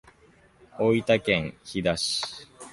[0.79, 2.23] 大分県日田市